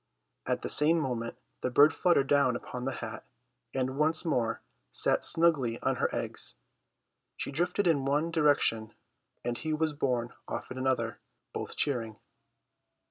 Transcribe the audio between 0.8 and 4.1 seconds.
moment the bird fluttered down upon the hat and